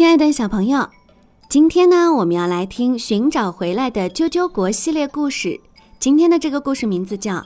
[0.00, 0.88] 亲爱的小朋友，
[1.50, 5.60] 今天呢，我们要来听《寻找回来的啾啾国》系列故事。
[5.98, 7.34] 今天的这个故事名字叫《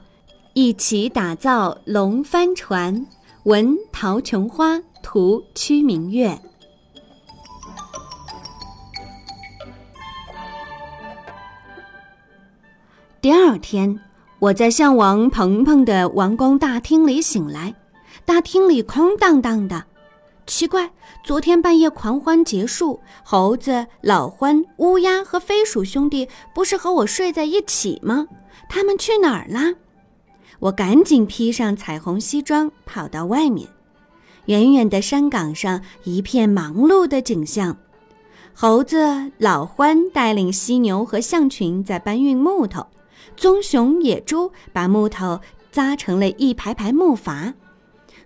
[0.52, 2.94] 一起打造龙帆船》，
[3.42, 6.40] 文陶琼花，图屈明月。
[13.20, 13.98] 第二天，
[14.38, 17.74] 我在向往鹏鹏的王宫大厅里醒来，
[18.24, 19.84] 大厅里空荡荡的。
[20.46, 20.90] 奇怪，
[21.22, 28.28] 昨天半夜狂欢结束，猴子、老獾、乌鸦和飞鼠兄弟不是和我睡在一起吗？
[28.68, 29.74] 他们去哪儿啦？
[30.60, 33.68] 我赶紧披上彩虹西装，跑到外面。
[34.46, 37.78] 远远的山岗上，一片忙碌的景象。
[38.52, 42.86] 猴子、老獾带领犀牛和象群在搬运木头，
[43.34, 45.40] 棕熊、野猪把木头
[45.72, 47.54] 扎成了一排排木筏。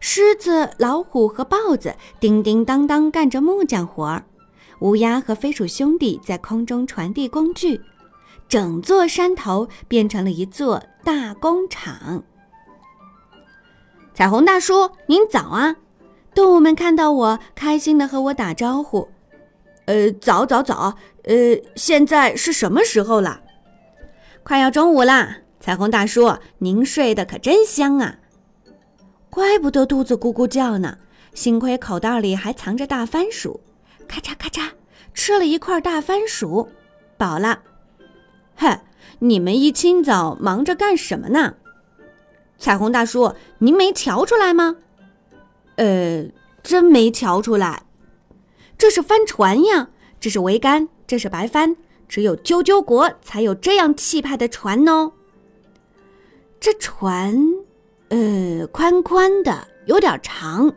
[0.01, 4.25] 狮子、老虎和豹子叮叮当当干着木匠活儿，
[4.81, 7.81] 乌鸦和飞鼠兄弟在空中传递工具，
[8.49, 12.23] 整座山头变成了一座大工厂。
[14.15, 15.77] 彩虹大叔，您早啊！
[16.35, 19.09] 动物们看到我，开心地和我打招呼。
[19.87, 23.41] 呃，早早早，呃，现在是什么时候了？
[24.43, 25.39] 快要中午啦！
[25.61, 28.19] 彩虹大叔，您睡得可真香啊！
[29.31, 30.99] 怪不得肚子咕咕叫呢，
[31.35, 33.61] 幸亏口袋里还藏着大番薯，
[34.09, 34.71] 咔嚓咔嚓
[35.15, 36.69] 吃了一块大番薯，
[37.17, 37.63] 饱了。
[38.57, 38.81] 哼，
[39.21, 41.55] 你们一清早忙着干什么呢？
[42.59, 44.77] 彩虹大叔，您没瞧出来吗？
[45.77, 46.25] 呃，
[46.63, 47.83] 真没瞧出来。
[48.77, 51.77] 这是帆船呀，这是桅杆，这是白帆，
[52.09, 55.13] 只有啾啾国才有这样气派的船哦。
[56.59, 57.58] 这船。
[58.09, 60.73] 呃，宽宽的，有点长，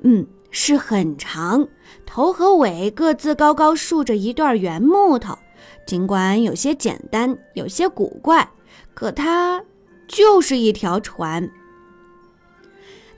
[0.00, 1.68] 嗯，是很长，
[2.04, 5.38] 头和尾各自高高竖着一段圆木头。
[5.86, 8.50] 尽管有些简单，有些古怪，
[8.94, 9.62] 可它
[10.08, 11.48] 就是一条船。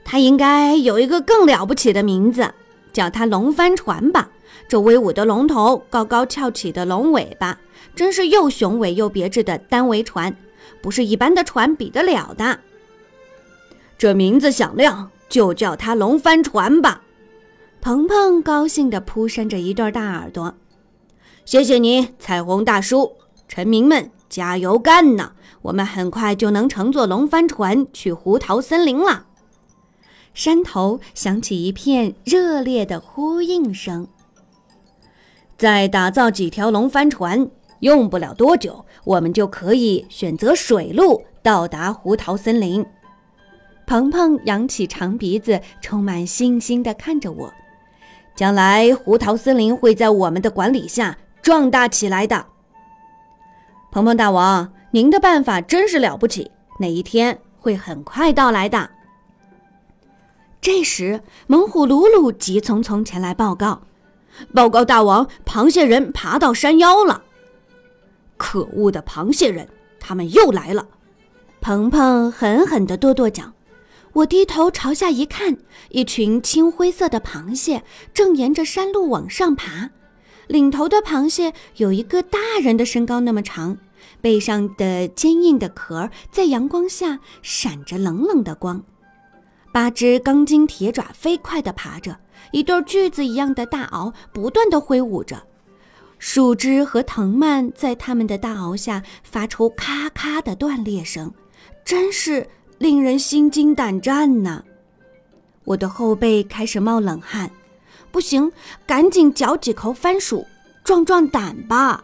[0.05, 2.53] 它应该有一个更了不起的名字，
[2.93, 4.29] 叫它龙帆船吧。
[4.67, 7.59] 这威武的龙头，高高翘起的龙尾巴，
[7.95, 10.35] 真是又雄伟又别致的单桅船，
[10.81, 12.59] 不是一般的船比得了的。
[13.99, 17.01] 这名字响亮，就叫它龙帆船吧。
[17.81, 20.55] 鹏鹏高兴地扑扇着一对大耳朵。
[21.43, 23.17] 谢谢你，彩虹大叔。
[23.49, 25.33] 臣民们，加油干呐！
[25.63, 29.25] 我们很快就能乘坐龙帆船去胡桃森林了。
[30.33, 34.07] 山头响起一片热烈的呼应声。
[35.57, 37.49] 再打造几条龙帆船，
[37.81, 42.85] 用不了多久，我们就可以选择水路到达胡桃森林。
[43.89, 47.51] 鹏鹏扬起长鼻子，充满信心地看着我。
[48.35, 52.45] 将来胡桃森林会在我们的管理下壮大起来的。
[53.91, 56.51] 鹏鹏大王，您的办法真是了不起！
[56.79, 58.91] 那一天会很快到来的。
[60.61, 63.81] 这时，猛虎鲁鲁急匆匆前来报告
[64.53, 67.23] ：“报告大王，螃蟹人爬到山腰了！”
[68.37, 69.67] 可恶的螃蟹人，
[69.99, 70.87] 他们又来了！
[71.59, 73.45] 鹏鹏狠狠地跺跺脚。
[74.19, 75.57] 我低头朝下一看，
[75.89, 79.91] 一群青灰色的螃蟹正沿着山路往上爬。
[80.47, 83.77] 领头的螃蟹有一个大人的身高那么长，
[84.19, 88.83] 背上的坚硬的壳在阳光下闪着冷冷的光。
[89.71, 92.17] 八只钢筋铁爪飞快地爬着，
[92.51, 95.43] 一对锯子一样的大螯不断地挥舞着，
[96.17, 101.33] 树枝和藤蔓在它们的大螯下发出咔咔的断裂声，
[101.85, 102.49] 真是。
[102.79, 104.63] 令人心惊胆战呢！
[105.65, 107.51] 我的后背开始冒冷汗，
[108.09, 108.51] 不行，
[108.87, 110.47] 赶紧嚼几口番薯
[110.83, 112.03] 壮壮胆吧。